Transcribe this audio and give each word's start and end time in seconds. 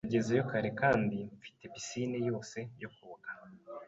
Nagezeyo 0.05 0.43
kare 0.51 0.69
kandi 0.81 1.17
mfite 1.37 1.63
pisine 1.73 2.17
yose 2.29 2.57
yo 2.81 2.89
koga. 2.97 3.29